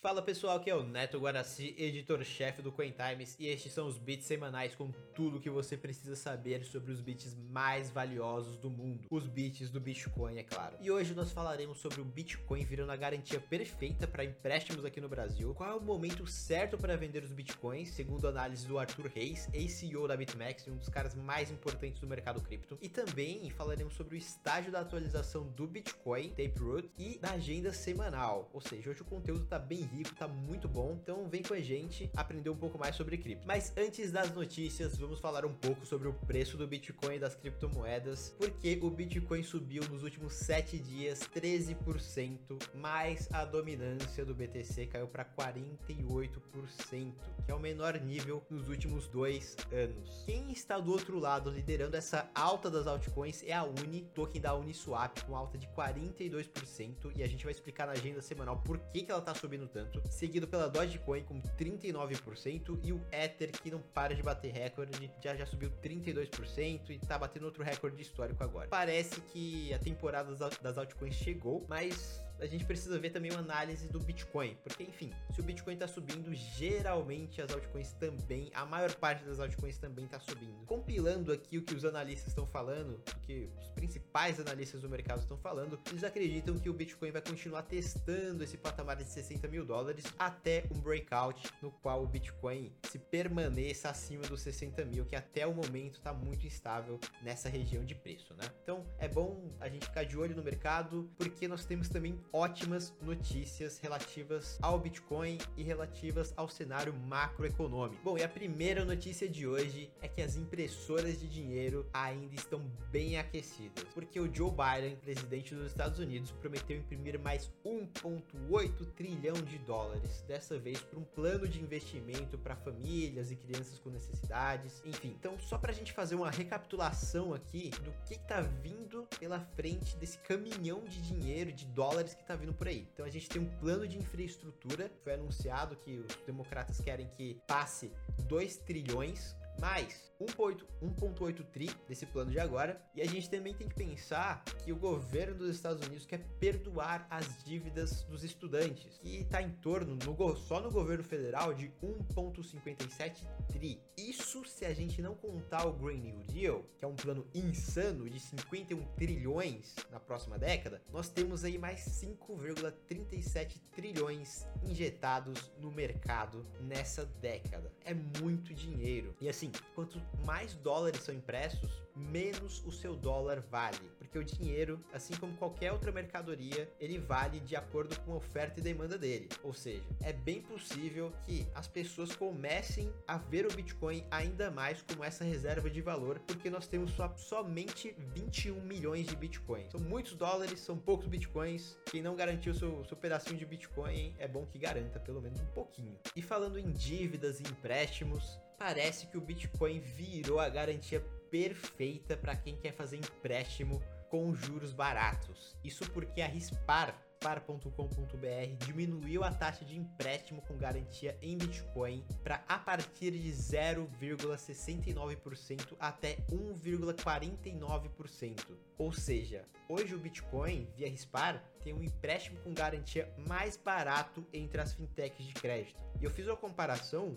Fala 0.00 0.22
pessoal, 0.22 0.58
aqui 0.58 0.70
é 0.70 0.76
o 0.76 0.84
Neto 0.84 1.18
Guaraci, 1.18 1.74
editor-chefe 1.76 2.62
do 2.62 2.70
Coin 2.70 2.92
Times, 2.92 3.34
e 3.36 3.48
estes 3.48 3.72
são 3.72 3.88
os 3.88 3.98
bits 3.98 4.28
semanais 4.28 4.72
com 4.76 4.92
tudo 5.12 5.38
o 5.38 5.40
que 5.40 5.50
você 5.50 5.76
precisa 5.76 6.14
saber 6.14 6.64
sobre 6.64 6.92
os 6.92 7.00
bits 7.00 7.34
mais 7.50 7.90
valiosos 7.90 8.56
do 8.58 8.70
mundo, 8.70 9.08
os 9.10 9.26
bits 9.26 9.70
do 9.70 9.80
Bitcoin, 9.80 10.38
é 10.38 10.44
claro. 10.44 10.76
E 10.80 10.88
hoje 10.88 11.14
nós 11.14 11.32
falaremos 11.32 11.78
sobre 11.78 12.00
o 12.00 12.04
Bitcoin 12.04 12.64
virando 12.64 12.92
a 12.92 12.96
garantia 12.96 13.40
perfeita 13.40 14.06
para 14.06 14.24
empréstimos 14.24 14.84
aqui 14.84 15.00
no 15.00 15.08
Brasil, 15.08 15.52
qual 15.52 15.68
é 15.68 15.74
o 15.74 15.80
momento 15.80 16.24
certo 16.28 16.78
para 16.78 16.96
vender 16.96 17.24
os 17.24 17.32
Bitcoins, 17.32 17.88
segundo 17.88 18.24
a 18.28 18.30
análise 18.30 18.68
do 18.68 18.78
Arthur 18.78 19.10
Reis, 19.12 19.48
ex-CEO 19.52 20.06
da 20.06 20.16
BitMEX, 20.16 20.68
um 20.68 20.76
dos 20.76 20.88
caras 20.88 21.16
mais 21.16 21.50
importantes 21.50 22.00
do 22.00 22.06
mercado 22.06 22.40
cripto, 22.40 22.78
e 22.80 22.88
também 22.88 23.50
falaremos 23.50 23.94
sobre 23.94 24.14
o 24.14 24.16
estágio 24.16 24.70
da 24.70 24.78
atualização 24.78 25.48
do 25.48 25.66
Bitcoin, 25.66 26.28
Taproot, 26.36 26.88
e 26.96 27.18
da 27.18 27.32
agenda 27.32 27.72
semanal, 27.72 28.48
ou 28.52 28.60
seja, 28.60 28.90
hoje 28.90 29.02
o 29.02 29.04
conteúdo 29.04 29.42
está 29.42 29.58
bem 29.58 29.87
rico, 29.88 30.14
tá 30.14 30.28
muito 30.28 30.68
bom. 30.68 30.98
Então 31.02 31.28
vem 31.28 31.42
com 31.42 31.54
a 31.54 31.60
gente 31.60 32.10
aprender 32.16 32.50
um 32.50 32.56
pouco 32.56 32.78
mais 32.78 32.94
sobre 32.94 33.16
cripto. 33.16 33.46
Mas 33.46 33.72
antes 33.76 34.12
das 34.12 34.32
notícias, 34.34 34.96
vamos 34.98 35.18
falar 35.18 35.44
um 35.44 35.52
pouco 35.52 35.84
sobre 35.86 36.08
o 36.08 36.12
preço 36.12 36.56
do 36.56 36.66
Bitcoin 36.66 37.16
e 37.16 37.18
das 37.18 37.34
criptomoedas, 37.34 38.34
porque 38.38 38.78
o 38.82 38.90
Bitcoin 38.90 39.42
subiu 39.42 39.82
nos 39.88 40.02
últimos 40.02 40.34
7 40.34 40.78
dias 40.78 41.20
13%, 41.34 42.38
mas 42.74 43.28
a 43.32 43.44
dominância 43.44 44.24
do 44.24 44.34
BTC 44.34 44.86
caiu 44.86 45.08
para 45.08 45.24
48%, 45.24 47.12
que 47.44 47.50
é 47.50 47.54
o 47.54 47.58
menor 47.58 47.98
nível 48.00 48.44
nos 48.50 48.68
últimos 48.68 49.08
dois 49.08 49.56
anos. 49.72 50.22
Quem 50.26 50.50
está 50.52 50.78
do 50.78 50.92
outro 50.92 51.18
lado 51.18 51.50
liderando 51.50 51.96
essa 51.96 52.30
alta 52.34 52.70
das 52.70 52.86
altcoins 52.86 53.42
é 53.44 53.52
a 53.52 53.64
Uni, 53.64 54.08
token 54.14 54.40
da 54.40 54.54
Uniswap, 54.54 55.18
com 55.24 55.36
alta 55.36 55.56
de 55.56 55.66
42%, 55.68 57.12
e 57.16 57.22
a 57.22 57.28
gente 57.28 57.44
vai 57.44 57.52
explicar 57.52 57.86
na 57.86 57.92
agenda 57.92 58.20
semanal 58.20 58.58
por 58.58 58.78
que, 58.78 59.02
que 59.02 59.10
ela 59.10 59.20
está 59.20 59.34
subindo 59.34 59.66
tanto 59.66 59.77
seguido 60.10 60.46
pela 60.46 60.68
Dogecoin 60.68 61.22
com 61.22 61.40
39% 61.40 62.78
e 62.82 62.92
o 62.92 63.00
Ether 63.12 63.50
que 63.52 63.70
não 63.70 63.80
para 63.80 64.14
de 64.14 64.22
bater 64.22 64.52
recorde, 64.52 65.10
já 65.22 65.34
já 65.34 65.46
subiu 65.46 65.70
32% 65.82 66.90
e 66.90 66.98
tá 66.98 67.18
batendo 67.18 67.44
outro 67.44 67.62
recorde 67.62 68.00
histórico 68.00 68.42
agora. 68.42 68.68
Parece 68.68 69.20
que 69.20 69.72
a 69.72 69.78
temporada 69.78 70.34
das 70.62 70.78
altcoins 70.78 71.14
chegou, 71.14 71.64
mas 71.68 72.22
a 72.40 72.46
gente 72.46 72.64
precisa 72.64 72.98
ver 72.98 73.10
também 73.10 73.30
uma 73.30 73.40
análise 73.40 73.88
do 73.88 73.98
Bitcoin, 73.98 74.56
porque 74.62 74.84
enfim, 74.84 75.12
se 75.34 75.40
o 75.40 75.44
Bitcoin 75.44 75.76
tá 75.76 75.88
subindo, 75.88 76.32
geralmente 76.34 77.42
as 77.42 77.52
altcoins 77.52 77.92
também, 77.92 78.50
a 78.54 78.64
maior 78.64 78.94
parte 78.94 79.24
das 79.24 79.40
altcoins 79.40 79.78
também 79.78 80.06
tá 80.06 80.20
subindo. 80.20 80.64
Compilando 80.66 81.32
aqui 81.32 81.58
o 81.58 81.62
que 81.62 81.74
os 81.74 81.84
analistas 81.84 82.28
estão 82.28 82.46
falando, 82.46 83.02
o 83.16 83.20
que 83.20 83.50
os 83.60 83.68
principais 83.70 84.38
analistas 84.38 84.82
do 84.82 84.88
mercado 84.88 85.20
estão 85.20 85.36
falando, 85.36 85.78
eles 85.90 86.04
acreditam 86.04 86.58
que 86.58 86.70
o 86.70 86.72
Bitcoin 86.72 87.10
vai 87.10 87.22
continuar 87.22 87.62
testando 87.62 88.44
esse 88.44 88.56
patamar 88.56 88.96
de 88.96 89.04
60 89.04 89.48
mil 89.48 89.64
dólares 89.64 90.04
até 90.18 90.64
um 90.70 90.80
breakout 90.80 91.52
no 91.60 91.70
qual 91.70 92.02
o 92.02 92.06
Bitcoin 92.06 92.72
se 92.88 92.98
permaneça 92.98 93.90
acima 93.90 94.22
dos 94.22 94.40
60 94.42 94.84
mil, 94.84 95.04
que 95.04 95.16
até 95.16 95.46
o 95.46 95.54
momento 95.54 95.94
está 95.94 96.12
muito 96.12 96.46
instável 96.46 97.00
nessa 97.22 97.48
região 97.48 97.84
de 97.84 97.94
preço, 97.94 98.34
né? 98.34 98.44
Então 98.62 98.86
é 98.98 99.08
bom 99.08 99.50
a 99.60 99.68
gente 99.68 99.86
ficar 99.86 100.04
de 100.04 100.16
olho 100.16 100.36
no 100.36 100.42
mercado, 100.42 101.10
porque 101.16 101.48
nós 101.48 101.64
temos 101.64 101.88
também 101.88 102.18
ótimas 102.32 102.92
notícias 103.02 103.78
relativas 103.78 104.58
ao 104.60 104.78
Bitcoin 104.78 105.38
e 105.56 105.62
relativas 105.62 106.32
ao 106.36 106.48
cenário 106.48 106.92
macroeconômico. 106.92 108.02
Bom, 108.02 108.18
e 108.18 108.22
a 108.22 108.28
primeira 108.28 108.84
notícia 108.84 109.28
de 109.28 109.46
hoje 109.46 109.90
é 110.00 110.08
que 110.08 110.20
as 110.20 110.36
impressoras 110.36 111.18
de 111.20 111.28
dinheiro 111.28 111.86
ainda 111.92 112.34
estão 112.34 112.60
bem 112.90 113.18
aquecidas, 113.18 113.84
porque 113.94 114.20
o 114.20 114.32
Joe 114.32 114.50
Biden, 114.50 114.96
presidente 114.96 115.54
dos 115.54 115.66
Estados 115.66 115.98
Unidos, 115.98 116.30
prometeu 116.32 116.76
imprimir 116.76 117.18
mais 117.18 117.50
1,8 117.64 118.86
trilhão 118.94 119.34
de 119.34 119.58
dólares, 119.58 120.22
dessa 120.26 120.58
vez 120.58 120.80
para 120.80 120.98
um 120.98 121.04
plano 121.04 121.48
de 121.48 121.60
investimento 121.60 122.36
para 122.38 122.56
famílias 122.56 123.30
e 123.30 123.36
crianças 123.36 123.78
com 123.78 123.90
necessidades, 123.90 124.82
enfim. 124.84 125.14
Então, 125.18 125.38
só 125.38 125.58
para 125.58 125.70
a 125.70 125.74
gente 125.74 125.92
fazer 125.92 126.14
uma 126.14 126.30
recapitulação 126.30 127.32
aqui 127.32 127.70
do 127.82 127.92
que 128.06 128.14
está 128.14 128.40
vindo 128.40 129.06
pela 129.18 129.40
frente 129.40 129.96
desse 129.96 130.18
caminhão 130.18 130.84
de 130.84 131.00
dinheiro, 131.02 131.52
de 131.52 131.66
dólares 131.66 132.17
que 132.18 132.24
está 132.24 132.36
vindo 132.36 132.52
por 132.52 132.68
aí. 132.68 132.86
Então, 132.92 133.06
a 133.06 133.10
gente 133.10 133.28
tem 133.28 133.40
um 133.40 133.48
plano 133.58 133.86
de 133.88 133.96
infraestrutura, 133.96 134.90
foi 135.02 135.14
anunciado 135.14 135.76
que 135.76 135.98
os 135.98 136.14
democratas 136.26 136.80
querem 136.80 137.08
que 137.08 137.40
passe 137.46 137.90
2 138.28 138.58
trilhões 138.58 139.34
mais 139.60 140.08
1.8 140.20 141.44
tri 141.52 141.70
desse 141.86 142.04
plano 142.06 142.30
de 142.30 142.40
agora. 142.40 142.80
E 142.94 143.00
a 143.00 143.06
gente 143.06 143.30
também 143.30 143.54
tem 143.54 143.68
que 143.68 143.74
pensar 143.74 144.44
que 144.64 144.72
o 144.72 144.76
governo 144.76 145.36
dos 145.36 145.54
Estados 145.54 145.86
Unidos 145.86 146.06
quer 146.06 146.18
perdoar 146.40 147.06
as 147.08 147.44
dívidas 147.44 148.02
dos 148.04 148.24
estudantes, 148.24 148.98
que 148.98 149.18
está 149.18 149.40
em 149.40 149.50
torno, 149.50 149.96
no, 149.96 150.36
só 150.36 150.60
no 150.60 150.70
governo 150.70 151.04
federal, 151.04 151.54
de 151.54 151.70
1.57 151.82 153.26
tri. 153.46 153.80
Isso 153.96 154.44
se 154.44 154.64
a 154.64 154.74
gente 154.74 155.00
não 155.00 155.14
contar 155.14 155.66
o 155.66 155.72
Green 155.72 156.00
New 156.00 156.18
Deal, 156.24 156.64
que 156.76 156.84
é 156.84 156.88
um 156.88 156.96
plano 156.96 157.26
insano 157.34 158.08
de 158.10 158.18
51 158.18 158.82
trilhões 158.96 159.76
na 159.90 160.00
próxima 160.00 160.38
década, 160.38 160.82
nós 160.92 161.08
temos 161.08 161.44
aí 161.44 161.58
mais 161.58 161.80
5,37 161.80 163.60
trilhões 163.72 164.46
injetados 164.62 165.50
no 165.58 165.70
mercado 165.70 166.44
nessa 166.60 167.04
década. 167.04 167.72
É 167.84 167.94
muito 167.94 168.52
dinheiro. 168.52 169.14
E 169.20 169.28
assim, 169.28 169.47
quanto 169.74 170.00
mais 170.24 170.54
dólares 170.54 171.02
são 171.02 171.14
impressos, 171.14 171.82
menos 171.98 172.64
o 172.64 172.70
seu 172.70 172.94
dólar 172.94 173.40
vale, 173.40 173.90
porque 173.98 174.18
o 174.18 174.24
dinheiro, 174.24 174.82
assim 174.92 175.14
como 175.16 175.36
qualquer 175.36 175.72
outra 175.72 175.90
mercadoria, 175.90 176.70
ele 176.80 176.98
vale 176.98 177.40
de 177.40 177.56
acordo 177.56 177.98
com 178.00 178.12
a 178.12 178.16
oferta 178.16 178.60
e 178.60 178.62
demanda 178.62 178.96
dele. 178.96 179.28
Ou 179.42 179.52
seja, 179.52 179.82
é 180.02 180.12
bem 180.12 180.40
possível 180.40 181.12
que 181.24 181.46
as 181.54 181.66
pessoas 181.66 182.14
comecem 182.14 182.92
a 183.06 183.18
ver 183.18 183.46
o 183.46 183.52
Bitcoin 183.52 184.04
ainda 184.10 184.50
mais 184.50 184.82
como 184.82 185.04
essa 185.04 185.24
reserva 185.24 185.68
de 185.68 185.80
valor, 185.80 186.18
porque 186.20 186.48
nós 186.48 186.66
temos 186.66 186.92
só, 186.92 187.14
somente 187.16 187.94
21 188.14 188.60
milhões 188.62 189.06
de 189.06 189.16
Bitcoins. 189.16 189.70
São 189.72 189.80
muitos 189.80 190.14
dólares, 190.14 190.60
são 190.60 190.78
poucos 190.78 191.06
Bitcoins. 191.06 191.76
Quem 191.86 192.02
não 192.02 192.16
garantiu 192.16 192.54
seu, 192.54 192.84
seu 192.84 192.96
pedacinho 192.96 193.38
de 193.38 193.46
Bitcoin, 193.46 194.14
é 194.18 194.28
bom 194.28 194.46
que 194.46 194.58
garanta 194.58 195.00
pelo 195.00 195.20
menos 195.20 195.40
um 195.40 195.46
pouquinho. 195.46 195.98
E 196.14 196.22
falando 196.22 196.58
em 196.58 196.70
dívidas 196.72 197.40
e 197.40 197.42
empréstimos, 197.42 198.38
parece 198.58 199.06
que 199.06 199.16
o 199.16 199.20
Bitcoin 199.20 199.78
virou 199.78 200.40
a 200.40 200.48
garantia 200.48 201.00
perfeita 201.30 202.16
para 202.16 202.34
quem 202.34 202.56
quer 202.56 202.72
fazer 202.72 202.96
empréstimo 202.96 203.80
com 204.10 204.34
juros 204.34 204.72
baratos. 204.72 205.54
Isso 205.62 205.88
porque 205.90 206.20
a 206.20 206.26
Rispar 206.26 206.94
par.com.br 207.20 208.64
diminuiu 208.64 209.22
a 209.24 209.30
taxa 209.30 209.64
de 209.64 209.76
empréstimo 209.76 210.40
com 210.42 210.56
garantia 210.56 211.16
em 211.20 211.36
Bitcoin 211.36 212.04
para 212.22 212.44
a 212.48 212.56
partir 212.58 213.10
de 213.12 213.32
0,69% 213.32 215.76
até 215.78 216.16
1,49%. 216.30 218.56
Ou 218.78 218.92
seja, 218.92 219.44
hoje 219.68 219.94
o 219.94 219.98
Bitcoin 219.98 220.66
via 220.76 220.88
Rispar 220.88 221.44
tem 221.62 221.74
um 221.74 221.82
empréstimo 221.82 222.38
com 222.40 222.54
garantia 222.54 223.12
mais 223.26 223.56
barato 223.56 224.24
entre 224.32 224.60
as 224.60 224.72
fintechs 224.72 225.26
de 225.26 225.34
crédito. 225.34 225.76
E 226.00 226.04
eu 226.04 226.10
fiz 226.10 226.24
uma 226.26 226.36
comparação 226.36 227.16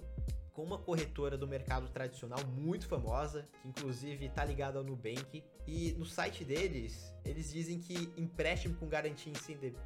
com 0.54 0.64
uma 0.64 0.78
corretora 0.78 1.38
do 1.38 1.48
mercado 1.48 1.88
tradicional 1.90 2.40
muito 2.46 2.88
famosa, 2.88 3.48
que 3.62 3.68
inclusive 3.68 4.26
está 4.26 4.44
ligada 4.44 4.78
ao 4.78 4.84
Nubank. 4.84 5.44
E 5.68 5.92
no 5.94 6.06
site 6.06 6.44
deles, 6.44 7.14
eles 7.24 7.52
dizem 7.52 7.80
que 7.80 8.12
empréstimo 8.18 8.76
com 8.76 8.88
garantia 8.88 9.32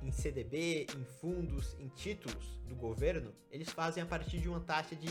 em 0.01 0.11
CDB, 0.11 0.87
em 0.97 1.03
fundos, 1.19 1.75
em 1.79 1.87
títulos 1.89 2.59
do 2.67 2.75
governo, 2.75 3.33
eles 3.51 3.69
fazem 3.69 4.01
a 4.01 4.05
partir 4.05 4.39
de 4.39 4.49
uma 4.49 4.59
taxa 4.59 4.95
de 4.95 5.07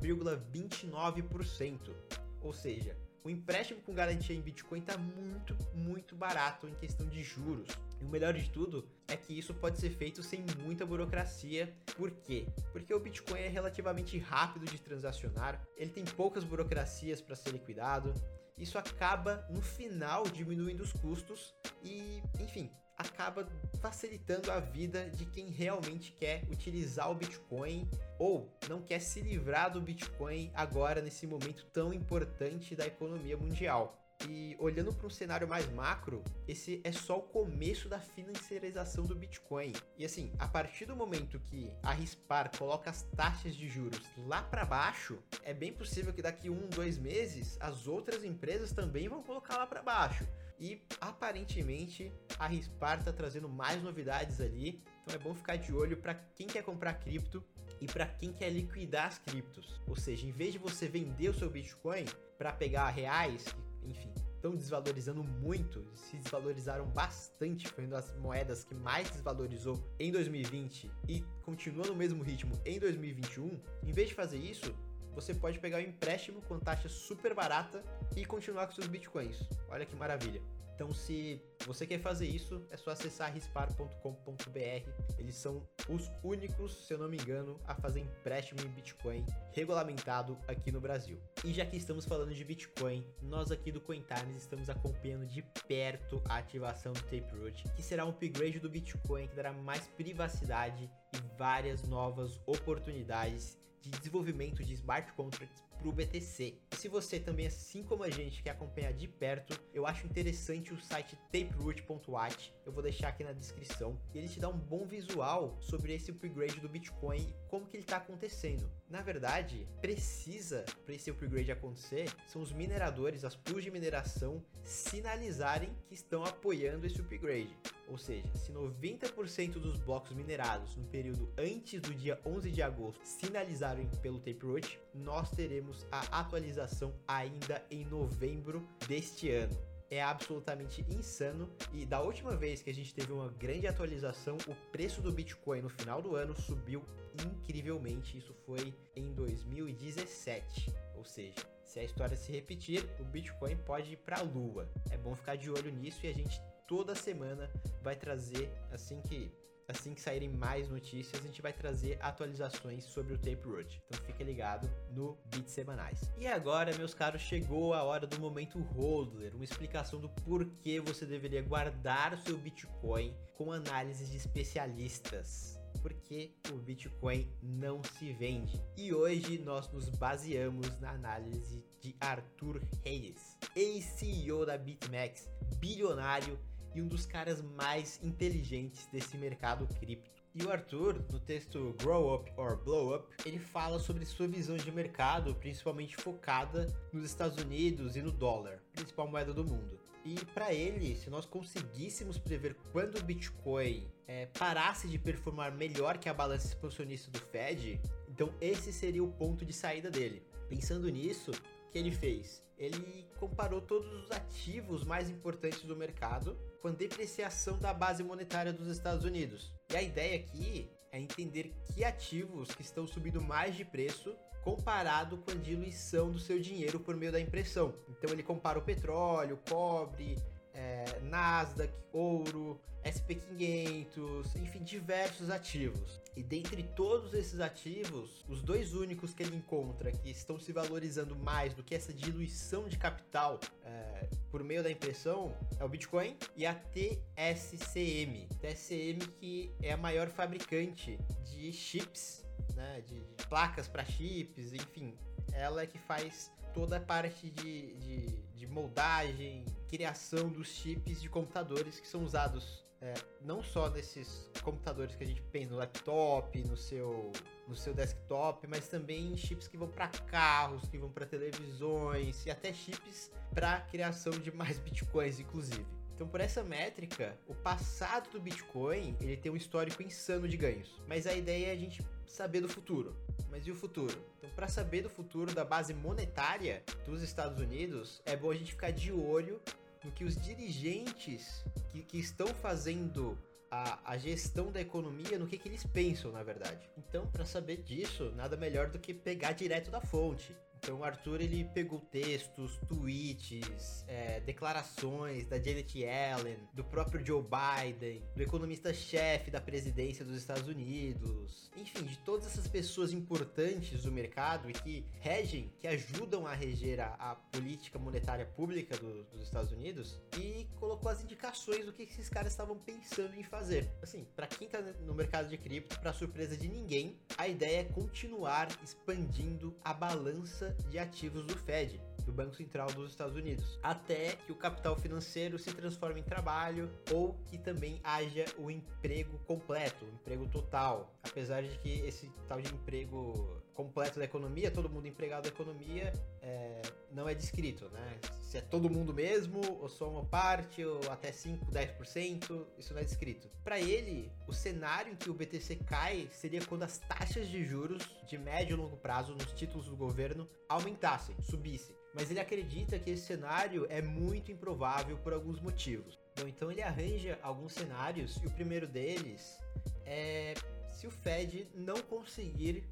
1,29%. 0.00 1.94
Ou 2.42 2.52
seja, 2.52 2.96
o 3.24 3.30
empréstimo 3.30 3.80
com 3.82 3.92
garantia 3.92 4.34
em 4.34 4.40
Bitcoin 4.40 4.80
está 4.80 4.96
muito, 4.96 5.56
muito 5.74 6.14
barato 6.14 6.66
em 6.66 6.74
questão 6.74 7.06
de 7.06 7.22
juros. 7.22 7.68
E 8.00 8.04
o 8.04 8.08
melhor 8.08 8.32
de 8.32 8.48
tudo 8.50 8.88
é 9.06 9.16
que 9.16 9.38
isso 9.38 9.52
pode 9.52 9.78
ser 9.78 9.90
feito 9.90 10.22
sem 10.22 10.44
muita 10.62 10.86
burocracia. 10.86 11.74
Por 11.96 12.10
quê? 12.10 12.46
Porque 12.72 12.94
o 12.94 13.00
Bitcoin 13.00 13.40
é 13.40 13.48
relativamente 13.48 14.18
rápido 14.18 14.64
de 14.66 14.80
transacionar, 14.80 15.60
ele 15.76 15.90
tem 15.90 16.04
poucas 16.04 16.44
burocracias 16.44 17.20
para 17.20 17.36
ser 17.36 17.50
liquidado. 17.50 18.14
Isso 18.56 18.78
acaba 18.78 19.46
no 19.50 19.62
final 19.62 20.24
diminuindo 20.24 20.82
os 20.82 20.92
custos 20.92 21.54
e, 21.82 22.22
enfim, 22.38 22.70
acaba 23.00 23.46
facilitando 23.80 24.50
a 24.52 24.60
vida 24.60 25.08
de 25.10 25.24
quem 25.24 25.48
realmente 25.48 26.12
quer 26.12 26.42
utilizar 26.50 27.10
o 27.10 27.14
Bitcoin 27.14 27.88
ou 28.18 28.54
não 28.68 28.82
quer 28.82 29.00
se 29.00 29.20
livrar 29.20 29.72
do 29.72 29.80
Bitcoin 29.80 30.50
agora 30.54 31.00
nesse 31.00 31.26
momento 31.26 31.64
tão 31.72 31.92
importante 31.92 32.76
da 32.76 32.86
economia 32.86 33.36
mundial. 33.36 33.96
E 34.28 34.54
olhando 34.58 34.92
para 34.92 35.06
um 35.06 35.10
cenário 35.10 35.48
mais 35.48 35.70
macro, 35.72 36.22
esse 36.46 36.80
é 36.84 36.92
só 36.92 37.18
o 37.18 37.22
começo 37.22 37.88
da 37.88 37.98
financiarização 37.98 39.04
do 39.04 39.14
Bitcoin. 39.14 39.72
E 39.96 40.04
assim, 40.04 40.32
a 40.38 40.46
partir 40.46 40.84
do 40.84 40.94
momento 40.94 41.40
que 41.40 41.72
a 41.82 41.92
Rispar 41.92 42.50
coloca 42.56 42.90
as 42.90 43.02
taxas 43.16 43.54
de 43.54 43.68
juros 43.68 44.02
lá 44.26 44.42
para 44.42 44.64
baixo, 44.64 45.18
é 45.42 45.54
bem 45.54 45.72
possível 45.72 46.12
que 46.12 46.20
daqui 46.20 46.50
um, 46.50 46.68
dois 46.68 46.98
meses 46.98 47.56
as 47.60 47.86
outras 47.86 48.22
empresas 48.22 48.72
também 48.72 49.08
vão 49.08 49.22
colocar 49.22 49.56
lá 49.56 49.66
para 49.66 49.82
baixo. 49.82 50.26
E 50.58 50.82
aparentemente 51.00 52.12
a 52.38 52.46
Rispar 52.46 52.98
está 52.98 53.12
trazendo 53.12 53.48
mais 53.48 53.82
novidades 53.82 54.40
ali. 54.42 54.82
Então 55.02 55.14
é 55.14 55.18
bom 55.18 55.34
ficar 55.34 55.56
de 55.56 55.72
olho 55.72 55.96
para 55.96 56.14
quem 56.14 56.46
quer 56.46 56.62
comprar 56.62 56.94
cripto 56.94 57.42
e 57.80 57.86
para 57.86 58.04
quem 58.04 58.30
quer 58.30 58.50
liquidar 58.50 59.06
as 59.06 59.18
criptos. 59.18 59.80
Ou 59.86 59.96
seja, 59.96 60.26
em 60.26 60.30
vez 60.30 60.52
de 60.52 60.58
você 60.58 60.86
vender 60.86 61.30
o 61.30 61.34
seu 61.34 61.48
Bitcoin 61.48 62.04
para 62.36 62.52
pegar 62.52 62.90
reais, 62.90 63.46
enfim, 63.84 64.12
estão 64.34 64.56
desvalorizando 64.56 65.22
muito, 65.22 65.84
se 65.94 66.16
desvalorizaram 66.16 66.86
bastante, 66.86 67.68
foi 67.68 67.84
uma 67.84 67.96
das 67.96 68.14
moedas 68.16 68.64
que 68.64 68.74
mais 68.74 69.10
desvalorizou 69.10 69.82
em 69.98 70.10
2020 70.10 70.90
e 71.08 71.22
continua 71.42 71.86
no 71.86 71.94
mesmo 71.94 72.22
ritmo 72.22 72.58
em 72.64 72.78
2021. 72.78 73.60
Em 73.82 73.92
vez 73.92 74.08
de 74.08 74.14
fazer 74.14 74.38
isso, 74.38 74.74
você 75.20 75.34
pode 75.34 75.58
pegar 75.58 75.78
um 75.78 75.82
empréstimo 75.82 76.40
com 76.42 76.58
taxa 76.58 76.88
super 76.88 77.34
barata 77.34 77.84
e 78.16 78.24
continuar 78.24 78.66
com 78.66 78.72
seus 78.72 78.86
bitcoins. 78.86 79.38
Olha 79.68 79.84
que 79.84 79.94
maravilha. 79.94 80.40
Então, 80.74 80.94
se 80.94 81.38
você 81.66 81.86
quer 81.86 82.00
fazer 82.00 82.26
isso, 82.26 82.66
é 82.70 82.76
só 82.78 82.92
acessar 82.92 83.30
rispar.com.br. 83.34 84.90
Eles 85.18 85.34
são 85.34 85.62
os 85.90 86.10
únicos, 86.24 86.86
se 86.86 86.94
eu 86.94 86.98
não 86.98 87.06
me 87.06 87.18
engano, 87.18 87.60
a 87.66 87.74
fazer 87.74 88.00
empréstimo 88.00 88.62
em 88.62 88.68
Bitcoin 88.68 89.22
regulamentado 89.52 90.38
aqui 90.48 90.72
no 90.72 90.80
Brasil. 90.80 91.20
E 91.44 91.52
já 91.52 91.66
que 91.66 91.76
estamos 91.76 92.06
falando 92.06 92.32
de 92.32 92.42
Bitcoin, 92.42 93.06
nós 93.20 93.52
aqui 93.52 93.70
do 93.70 93.78
CoinTimes 93.78 94.36
estamos 94.36 94.70
acompanhando 94.70 95.26
de 95.26 95.42
perto 95.68 96.22
a 96.26 96.38
ativação 96.38 96.94
do 96.94 97.02
Taproot, 97.02 97.62
que 97.76 97.82
será 97.82 98.06
um 98.06 98.08
upgrade 98.08 98.58
do 98.58 98.70
Bitcoin 98.70 99.28
que 99.28 99.36
dará 99.36 99.52
mais 99.52 99.86
privacidade 99.88 100.90
e 101.12 101.36
várias 101.36 101.82
novas 101.82 102.40
oportunidades 102.46 103.60
de 103.80 103.90
desenvolvimento 103.90 104.64
de 104.64 104.74
smart 104.74 105.12
contracts 105.12 105.62
para 105.80 105.88
o 105.88 105.92
BTC. 105.92 106.54
Se 106.72 106.88
você 106.88 107.18
também, 107.18 107.46
assim 107.46 107.82
como 107.82 108.04
a 108.04 108.10
gente, 108.10 108.42
quer 108.42 108.50
acompanhar 108.50 108.92
de 108.92 109.08
perto, 109.08 109.58
eu 109.72 109.86
acho 109.86 110.06
interessante 110.06 110.74
o 110.74 110.80
site 110.80 111.16
taperoot.watch. 111.32 112.54
Eu 112.64 112.72
vou 112.72 112.82
deixar 112.82 113.08
aqui 113.08 113.24
na 113.24 113.32
descrição. 113.32 113.98
E 114.14 114.18
ele 114.18 114.28
te 114.28 114.38
dá 114.38 114.48
um 114.48 114.58
bom 114.58 114.86
visual 114.86 115.56
sobre 115.60 115.94
esse 115.94 116.10
upgrade 116.10 116.60
do 116.60 116.68
Bitcoin 116.68 117.20
e 117.20 117.48
como 117.48 117.66
que 117.66 117.76
ele 117.76 117.84
está 117.84 117.96
acontecendo. 117.96 118.70
Na 118.88 119.00
verdade, 119.00 119.66
precisa 119.80 120.64
para 120.84 120.94
esse 120.94 121.10
upgrade 121.10 121.50
acontecer, 121.50 122.12
são 122.26 122.42
os 122.42 122.52
mineradores, 122.52 123.24
as 123.24 123.36
pools 123.36 123.64
de 123.64 123.70
mineração 123.70 124.44
sinalizarem 124.62 125.74
que 125.86 125.94
estão 125.94 126.24
apoiando 126.24 126.86
esse 126.86 127.00
upgrade. 127.00 127.56
Ou 127.88 127.98
seja, 127.98 128.28
se 128.36 128.52
90% 128.52 129.54
dos 129.54 129.76
blocos 129.76 130.12
minerados 130.12 130.76
no 130.76 130.84
período 130.84 131.32
antes 131.36 131.80
do 131.80 131.92
dia 131.92 132.20
11 132.24 132.50
de 132.50 132.62
agosto 132.62 133.00
sinalizarem 133.04 133.69
pelo 134.02 134.20
Taproot, 134.20 134.78
nós 134.94 135.30
teremos 135.30 135.86
a 135.90 136.20
atualização 136.20 136.94
ainda 137.06 137.64
em 137.70 137.84
novembro 137.84 138.66
deste 138.86 139.30
ano 139.30 139.70
é 139.90 140.00
absolutamente 140.00 140.86
insano. 140.88 141.50
E 141.72 141.84
da 141.84 142.00
última 142.00 142.36
vez 142.36 142.62
que 142.62 142.70
a 142.70 142.74
gente 142.74 142.94
teve 142.94 143.12
uma 143.12 143.28
grande 143.28 143.66
atualização, 143.66 144.38
o 144.46 144.54
preço 144.70 145.02
do 145.02 145.10
Bitcoin 145.10 145.62
no 145.62 145.68
final 145.68 146.00
do 146.00 146.14
ano 146.14 146.34
subiu 146.40 146.84
incrivelmente. 147.26 148.16
Isso 148.16 148.32
foi 148.46 148.72
em 148.94 149.12
2017. 149.12 150.72
Ou 150.96 151.04
seja, 151.04 151.40
se 151.64 151.80
a 151.80 151.84
história 151.84 152.16
se 152.16 152.30
repetir, 152.30 152.88
o 153.00 153.04
Bitcoin 153.04 153.56
pode 153.56 153.92
ir 153.92 153.96
para 153.96 154.20
a 154.20 154.22
lua. 154.22 154.68
É 154.90 154.96
bom 154.96 155.14
ficar 155.16 155.36
de 155.36 155.50
olho 155.50 155.72
nisso 155.72 156.06
e 156.06 156.08
a 156.08 156.14
gente 156.14 156.40
toda 156.68 156.94
semana 156.94 157.50
vai 157.82 157.96
trazer 157.96 158.48
assim 158.70 159.00
que 159.02 159.32
assim 159.70 159.94
que 159.94 160.00
saírem 160.00 160.28
mais 160.28 160.68
notícias, 160.68 161.22
a 161.22 161.26
gente 161.26 161.40
vai 161.40 161.52
trazer 161.52 161.98
atualizações 162.00 162.84
sobre 162.84 163.14
o 163.14 163.18
Taproot. 163.18 163.80
Então 163.88 164.04
fica 164.04 164.24
ligado 164.24 164.70
no 164.92 165.16
Bits 165.26 165.52
Semanais. 165.52 166.00
E 166.18 166.26
agora, 166.26 166.76
meus 166.76 166.94
caros, 166.94 167.22
chegou 167.22 167.72
a 167.72 167.82
hora 167.82 168.06
do 168.06 168.20
momento 168.20 168.58
Hodler, 168.76 169.34
uma 169.34 169.44
explicação 169.44 170.00
do 170.00 170.08
porquê 170.08 170.80
você 170.80 171.06
deveria 171.06 171.42
guardar 171.42 172.18
seu 172.18 172.36
Bitcoin 172.36 173.14
com 173.34 173.52
análises 173.52 174.10
de 174.10 174.16
especialistas 174.16 175.60
porque 175.82 176.34
o 176.52 176.56
Bitcoin 176.56 177.30
não 177.42 177.82
se 177.82 178.12
vende. 178.12 178.60
E 178.76 178.92
hoje 178.92 179.38
nós 179.38 179.70
nos 179.72 179.88
baseamos 179.88 180.78
na 180.80 180.90
análise 180.90 181.64
de 181.80 181.96
Arthur 182.00 182.60
Hayes, 182.84 183.38
ex-CEO 183.56 184.44
da 184.44 184.58
BitMEX, 184.58 185.28
bilionário 185.56 186.38
e 186.74 186.82
um 186.82 186.88
dos 186.88 187.06
caras 187.06 187.42
mais 187.42 188.00
inteligentes 188.02 188.86
desse 188.92 189.16
mercado 189.16 189.66
cripto. 189.78 190.20
E 190.32 190.44
o 190.44 190.50
Arthur, 190.50 191.04
no 191.10 191.18
texto 191.18 191.74
Grow 191.82 192.14
Up 192.14 192.30
or 192.36 192.56
Blow 192.62 192.94
Up, 192.94 193.08
ele 193.26 193.38
fala 193.38 193.80
sobre 193.80 194.04
sua 194.04 194.28
visão 194.28 194.56
de 194.56 194.70
mercado, 194.70 195.34
principalmente 195.34 195.96
focada 195.96 196.68
nos 196.92 197.04
Estados 197.04 197.36
Unidos 197.42 197.96
e 197.96 198.02
no 198.02 198.12
dólar, 198.12 198.62
principal 198.72 199.08
moeda 199.08 199.34
do 199.34 199.44
mundo. 199.44 199.80
E 200.04 200.14
para 200.26 200.54
ele, 200.54 200.94
se 200.94 201.10
nós 201.10 201.26
conseguíssemos 201.26 202.16
prever 202.16 202.54
quando 202.72 202.96
o 202.96 203.02
Bitcoin 203.02 203.90
é, 204.06 204.26
parasse 204.26 204.88
de 204.88 204.98
performar 204.98 205.52
melhor 205.52 205.98
que 205.98 206.08
a 206.08 206.14
balança 206.14 206.46
expansionista 206.46 207.10
do 207.10 207.18
Fed, 207.18 207.80
então 208.08 208.32
esse 208.40 208.72
seria 208.72 209.02
o 209.02 209.12
ponto 209.12 209.44
de 209.44 209.52
saída 209.52 209.90
dele. 209.90 210.22
Pensando 210.48 210.88
nisso, 210.88 211.32
o 211.32 211.70
que 211.70 211.78
ele 211.78 211.90
fez? 211.90 212.42
Ele 212.56 213.06
comparou 213.18 213.60
todos 213.60 213.92
os 214.04 214.10
ativos 214.10 214.84
mais 214.84 215.10
importantes 215.10 215.62
do 215.64 215.76
mercado 215.76 216.38
com 216.60 216.68
a 216.68 216.72
depreciação 216.72 217.58
da 217.58 217.72
base 217.72 218.02
monetária 218.02 218.52
dos 218.52 218.68
Estados 218.68 219.04
Unidos. 219.04 219.52
E 219.72 219.76
a 219.76 219.82
ideia 219.82 220.16
aqui 220.16 220.70
é 220.92 221.00
entender 221.00 221.54
que 221.64 221.84
ativos 221.84 222.50
que 222.54 222.62
estão 222.62 222.86
subindo 222.86 223.20
mais 223.20 223.56
de 223.56 223.64
preço 223.64 224.14
comparado 224.42 225.18
com 225.18 225.32
a 225.32 225.34
diluição 225.34 226.10
do 226.10 226.18
seu 226.18 226.38
dinheiro 226.38 226.80
por 226.80 226.96
meio 226.96 227.12
da 227.12 227.20
impressão. 227.20 227.74
Então 227.88 228.10
ele 228.10 228.22
compara 228.22 228.58
o 228.58 228.62
petróleo, 228.62 229.36
o 229.36 229.50
cobre, 229.50 230.16
é, 230.60 231.00
Nasdaq, 231.02 231.72
ouro, 231.92 232.60
SP500, 232.84 234.36
enfim, 234.36 234.62
diversos 234.62 235.30
ativos. 235.30 236.00
E 236.16 236.22
dentre 236.22 236.62
todos 236.62 237.14
esses 237.14 237.40
ativos, 237.40 238.24
os 238.28 238.42
dois 238.42 238.74
únicos 238.74 239.14
que 239.14 239.22
ele 239.22 239.36
encontra 239.36 239.90
que 239.90 240.10
estão 240.10 240.38
se 240.38 240.52
valorizando 240.52 241.16
mais 241.16 241.54
do 241.54 241.62
que 241.62 241.74
essa 241.74 241.92
diluição 241.92 242.68
de 242.68 242.76
capital 242.76 243.38
é, 243.64 244.08
por 244.30 244.42
meio 244.42 244.62
da 244.62 244.70
impressão 244.70 245.34
é 245.58 245.64
o 245.64 245.68
Bitcoin 245.68 246.16
e 246.36 246.44
a 246.46 246.54
TSCM. 246.54 248.28
TSCM 248.40 248.98
que 249.18 249.52
é 249.62 249.72
a 249.72 249.76
maior 249.76 250.08
fabricante 250.08 250.98
de 251.24 251.52
chips, 251.52 252.24
né, 252.54 252.82
de, 252.86 253.00
placas 253.28 253.68
para 253.68 253.84
chips, 253.84 254.52
enfim, 254.52 254.94
ela 255.32 255.62
é 255.62 255.66
que 255.66 255.78
faz 255.78 256.32
toda 256.52 256.78
a 256.78 256.80
parte 256.80 257.30
de, 257.30 257.74
de, 257.74 258.06
de 258.34 258.46
moldagem, 258.46 259.44
criação 259.70 260.28
dos 260.28 260.48
chips 260.48 261.00
de 261.00 261.08
computadores 261.08 261.78
que 261.78 261.86
são 261.86 262.02
usados 262.02 262.64
é, 262.82 262.94
não 263.20 263.42
só 263.42 263.70
nesses 263.70 264.28
computadores 264.42 264.96
que 264.96 265.04
a 265.04 265.06
gente 265.06 265.22
pensa 265.22 265.50
no 265.50 265.58
laptop, 265.58 266.42
no 266.44 266.56
seu, 266.56 267.12
no 267.46 267.54
seu 267.54 267.72
desktop, 267.72 268.46
mas 268.48 268.68
também 268.68 269.16
chips 269.16 269.46
que 269.46 269.56
vão 269.56 269.68
para 269.68 269.86
carros, 269.88 270.68
que 270.68 270.76
vão 270.76 270.90
para 270.90 271.06
televisões 271.06 272.26
e 272.26 272.30
até 272.30 272.52
chips 272.52 273.12
para 273.32 273.60
criação 273.60 274.12
de 274.12 274.32
mais 274.32 274.58
bitcoins, 274.64 275.20
inclusive. 275.20 275.64
Então, 275.94 276.08
por 276.08 276.22
essa 276.22 276.42
métrica, 276.42 277.14
o 277.28 277.34
passado 277.34 278.08
do 278.08 278.18
Bitcoin 278.18 278.96
ele 279.02 279.18
tem 279.18 279.30
um 279.30 279.36
histórico 279.36 279.82
insano 279.82 280.26
de 280.26 280.34
ganhos. 280.34 280.80
Mas 280.88 281.06
a 281.06 281.12
ideia 281.12 281.48
é 281.48 281.52
a 281.52 281.56
gente 281.56 281.84
saber 282.06 282.40
do 282.40 282.48
futuro. 282.48 282.96
Mas 283.28 283.46
e 283.46 283.50
o 283.50 283.54
futuro? 283.54 283.94
Então, 284.16 284.30
para 284.30 284.48
saber 284.48 284.80
do 284.80 284.88
futuro 284.88 285.34
da 285.34 285.44
base 285.44 285.74
monetária 285.74 286.64
dos 286.86 287.02
Estados 287.02 287.38
Unidos, 287.38 288.00
é 288.06 288.16
bom 288.16 288.30
a 288.30 288.34
gente 288.34 288.52
ficar 288.52 288.70
de 288.70 288.90
olho 288.90 289.42
no 289.84 289.90
que 289.90 290.04
os 290.04 290.16
dirigentes 290.16 291.44
que, 291.70 291.82
que 291.82 291.98
estão 291.98 292.26
fazendo 292.28 293.18
a, 293.50 293.92
a, 293.92 293.98
gestão 293.98 294.52
da 294.52 294.60
economia, 294.60 295.18
no 295.18 295.26
que, 295.26 295.36
que 295.38 295.48
eles 295.48 295.64
pensam, 295.64 296.12
na 296.12 296.22
verdade. 296.22 296.70
Então, 296.76 297.06
para 297.06 297.24
saber 297.24 297.62
disso, 297.62 298.12
nada 298.14 298.36
melhor 298.36 298.70
do 298.70 298.78
que 298.78 298.94
pegar 298.94 299.32
direto 299.32 299.70
da 299.70 299.80
fonte. 299.80 300.36
Então 300.62 300.80
o 300.80 300.84
Arthur 300.84 301.22
ele 301.22 301.44
pegou 301.54 301.80
textos, 301.80 302.58
tweets, 302.68 303.82
é, 303.88 304.20
declarações 304.20 305.26
da 305.26 305.38
Janet 305.38 305.78
Yellen, 305.78 306.36
do 306.52 306.62
próprio 306.62 307.04
Joe 307.04 307.22
Biden, 307.22 308.04
do 308.14 308.22
economista-chefe 308.22 309.30
da 309.30 309.40
presidência 309.40 310.04
dos 310.04 310.16
Estados 310.16 310.46
Unidos, 310.46 311.50
enfim, 311.56 311.84
de 311.84 311.96
todas 312.00 312.26
essas 312.26 312.46
pessoas 312.46 312.92
importantes 312.92 313.82
do 313.82 313.90
mercado 313.90 314.50
e 314.50 314.52
que 314.52 314.84
regem, 315.00 315.50
que 315.58 315.66
ajudam 315.66 316.26
a 316.26 316.34
reger 316.34 316.78
a, 316.78 316.94
a 316.98 317.14
política 317.14 317.78
monetária 317.78 318.26
pública 318.26 318.76
do, 318.76 319.04
dos 319.04 319.22
Estados 319.22 319.52
Unidos 319.52 319.98
e 320.18 320.46
colocou 320.60 320.90
as 320.90 321.02
indicações 321.02 321.64
do 321.64 321.72
que 321.72 321.84
esses 321.84 322.10
caras 322.10 322.32
estavam 322.32 322.58
pensando 322.58 323.14
em 323.16 323.22
fazer. 323.22 323.72
Assim, 323.82 324.06
para 324.14 324.26
quem 324.26 324.46
tá 324.46 324.60
no 324.60 324.94
mercado 324.94 325.30
de 325.30 325.38
cripto, 325.38 325.80
para 325.80 325.94
surpresa 325.94 326.36
de 326.36 326.48
ninguém, 326.48 327.00
a 327.16 327.26
ideia 327.26 327.60
é 327.60 327.64
continuar 327.64 328.48
expandindo 328.62 329.56
a 329.64 329.72
balança 329.72 330.49
de 330.68 330.78
ativos 330.78 331.24
do 331.24 331.36
Fed, 331.36 331.80
do 332.10 332.12
Banco 332.12 332.34
Central 332.34 332.66
dos 332.72 332.90
Estados 332.90 333.16
Unidos, 333.16 333.58
até 333.62 334.16
que 334.26 334.32
o 334.32 334.34
capital 334.34 334.76
financeiro 334.76 335.38
se 335.38 335.52
transforme 335.52 336.00
em 336.00 336.02
trabalho 336.02 336.68
ou 336.92 337.14
que 337.26 337.38
também 337.38 337.80
haja 337.84 338.24
o 338.36 338.50
emprego 338.50 339.18
completo, 339.20 339.84
o 339.84 339.88
emprego 339.88 340.26
total. 340.28 340.92
Apesar 341.02 341.42
de 341.42 341.56
que 341.58 341.80
esse 341.86 342.10
tal 342.28 342.40
de 342.40 342.52
emprego 342.52 343.40
completo 343.54 343.98
da 343.98 344.04
economia, 344.04 344.50
todo 344.50 344.68
mundo 344.68 344.86
empregado 344.86 345.24
da 345.24 345.28
economia, 345.28 345.92
é, 346.22 346.62
não 346.90 347.08
é 347.08 347.14
descrito, 347.14 347.68
né? 347.68 347.98
Se 348.22 348.38
é 348.38 348.40
todo 348.40 348.70
mundo 348.70 348.92
mesmo, 348.92 349.40
ou 349.60 349.68
só 349.68 349.88
uma 349.88 350.04
parte, 350.04 350.64
ou 350.64 350.80
até 350.90 351.12
5, 351.12 351.46
10%, 351.46 352.46
isso 352.58 352.72
não 352.72 352.80
é 352.80 352.84
descrito. 352.84 353.28
Para 353.44 353.60
ele, 353.60 354.10
o 354.26 354.32
cenário 354.32 354.92
em 354.92 354.96
que 354.96 355.10
o 355.10 355.14
BTC 355.14 355.56
cai 355.56 356.08
seria 356.12 356.40
quando 356.44 356.62
as 356.62 356.78
taxas 356.78 357.28
de 357.28 357.44
juros 357.44 357.82
de 358.06 358.16
médio 358.16 358.54
e 358.54 358.56
longo 358.56 358.76
prazo 358.76 359.14
nos 359.14 359.32
títulos 359.32 359.66
do 359.66 359.76
governo 359.76 360.28
aumentassem, 360.48 361.16
subissem. 361.20 361.79
Mas 361.94 362.10
ele 362.10 362.20
acredita 362.20 362.78
que 362.78 362.90
esse 362.90 363.06
cenário 363.06 363.66
é 363.68 363.82
muito 363.82 364.30
improvável 364.30 364.96
por 364.98 365.12
alguns 365.12 365.40
motivos. 365.40 365.98
Então 366.26 366.50
ele 366.50 366.62
arranja 366.62 367.18
alguns 367.22 367.52
cenários 367.52 368.16
e 368.22 368.26
o 368.26 368.30
primeiro 368.30 368.66
deles 368.66 369.38
é 369.84 370.34
se 370.70 370.86
o 370.86 370.90
Fed 370.90 371.48
não 371.54 371.76
conseguir 371.82 372.64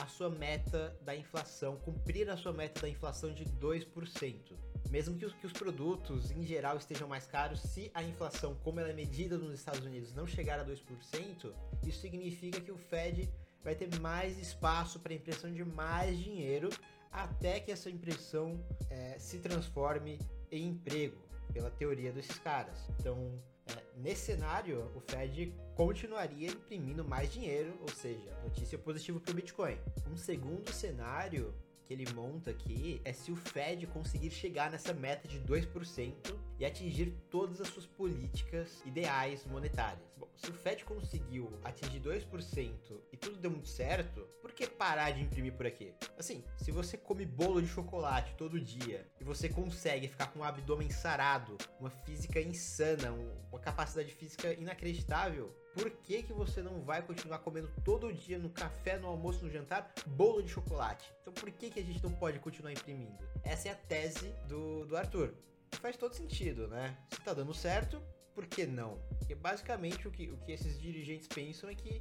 a 0.00 0.06
sua 0.06 0.30
meta 0.30 0.96
da 1.02 1.14
inflação, 1.14 1.76
cumprir 1.76 2.28
a 2.30 2.36
sua 2.36 2.52
meta 2.52 2.80
da 2.80 2.88
inflação 2.88 3.32
de 3.32 3.44
2%. 3.44 4.56
Mesmo 4.90 5.16
que 5.16 5.24
os, 5.24 5.32
que 5.34 5.46
os 5.46 5.52
produtos 5.52 6.30
em 6.30 6.42
geral 6.42 6.76
estejam 6.76 7.06
mais 7.06 7.26
caros, 7.26 7.60
se 7.60 7.90
a 7.94 8.02
inflação, 8.02 8.54
como 8.64 8.80
ela 8.80 8.90
é 8.90 8.94
medida 8.94 9.38
nos 9.38 9.54
Estados 9.54 9.84
Unidos, 9.84 10.12
não 10.14 10.26
chegar 10.26 10.58
a 10.58 10.64
2%, 10.64 11.52
isso 11.86 12.00
significa 12.00 12.60
que 12.60 12.72
o 12.72 12.76
Fed 12.76 13.28
vai 13.62 13.74
ter 13.74 13.88
mais 14.00 14.38
espaço 14.38 14.98
para 14.98 15.14
impressão 15.14 15.52
de 15.52 15.64
mais 15.64 16.18
dinheiro 16.18 16.68
até 17.12 17.60
que 17.60 17.70
essa 17.70 17.90
impressão 17.90 18.58
é, 18.90 19.16
se 19.18 19.38
transforme 19.38 20.18
em 20.50 20.68
emprego, 20.68 21.16
pela 21.52 21.70
teoria 21.70 22.10
desses 22.10 22.38
caras. 22.38 22.78
Então, 22.98 23.30
é, 23.66 23.76
nesse 23.96 24.22
cenário, 24.32 24.90
o 24.94 25.00
Fed 25.00 25.54
continuaria 25.76 26.48
imprimindo 26.50 27.04
mais 27.04 27.32
dinheiro, 27.32 27.76
ou 27.80 27.88
seja, 27.88 28.30
notícia 28.42 28.78
positiva 28.78 29.20
para 29.20 29.32
o 29.32 29.34
Bitcoin. 29.34 29.78
Um 30.10 30.16
segundo 30.16 30.72
cenário 30.72 31.54
que 31.84 31.92
ele 31.92 32.10
monta 32.14 32.50
aqui 32.50 33.00
é 33.04 33.12
se 33.12 33.30
o 33.30 33.36
Fed 33.36 33.86
conseguir 33.88 34.30
chegar 34.30 34.70
nessa 34.70 34.94
meta 34.94 35.28
de 35.28 35.40
2% 35.40 36.14
e 36.62 36.64
atingir 36.64 37.12
todas 37.28 37.60
as 37.60 37.66
suas 37.66 37.86
políticas 37.86 38.80
ideais 38.86 39.44
monetárias. 39.44 40.14
Bom, 40.16 40.28
se 40.36 40.48
o 40.48 40.54
Fed 40.54 40.84
conseguiu 40.84 41.52
atingir 41.64 41.98
2% 41.98 42.70
e 43.12 43.16
tudo 43.16 43.36
deu 43.36 43.50
muito 43.50 43.66
certo, 43.66 44.20
por 44.40 44.52
que 44.52 44.68
parar 44.68 45.10
de 45.10 45.22
imprimir 45.22 45.54
por 45.54 45.66
aqui? 45.66 45.92
Assim, 46.16 46.44
se 46.56 46.70
você 46.70 46.96
come 46.96 47.26
bolo 47.26 47.60
de 47.60 47.66
chocolate 47.66 48.36
todo 48.36 48.60
dia 48.60 49.04
e 49.20 49.24
você 49.24 49.48
consegue 49.48 50.06
ficar 50.06 50.28
com 50.28 50.38
um 50.38 50.44
abdômen 50.44 50.88
sarado, 50.88 51.58
uma 51.80 51.90
física 51.90 52.40
insana, 52.40 53.10
uma 53.50 53.58
capacidade 53.58 54.14
física 54.14 54.52
inacreditável, 54.52 55.52
por 55.74 55.90
que, 55.90 56.22
que 56.22 56.32
você 56.32 56.62
não 56.62 56.80
vai 56.82 57.02
continuar 57.02 57.40
comendo 57.40 57.68
todo 57.84 58.12
dia 58.12 58.38
no 58.38 58.50
café, 58.50 59.00
no 59.00 59.08
almoço, 59.08 59.44
no 59.44 59.50
jantar, 59.50 59.92
bolo 60.06 60.40
de 60.40 60.50
chocolate? 60.50 61.12
Então 61.22 61.34
por 61.34 61.50
que, 61.50 61.70
que 61.70 61.80
a 61.80 61.84
gente 61.84 62.00
não 62.04 62.12
pode 62.12 62.38
continuar 62.38 62.70
imprimindo? 62.70 63.18
Essa 63.42 63.66
é 63.66 63.72
a 63.72 63.74
tese 63.74 64.32
do, 64.46 64.86
do 64.86 64.96
Arthur. 64.96 65.34
Faz 65.80 65.96
todo 65.96 66.14
sentido, 66.14 66.68
né? 66.68 66.96
Se 67.10 67.20
tá 67.20 67.34
dando 67.34 67.52
certo, 67.52 68.02
por 68.34 68.46
que 68.46 68.66
não? 68.66 68.98
Porque 69.18 69.34
basicamente 69.34 70.06
o 70.06 70.10
que, 70.10 70.30
o 70.30 70.36
que 70.38 70.52
esses 70.52 70.80
dirigentes 70.80 71.28
pensam 71.28 71.68
é 71.68 71.74
que 71.74 71.98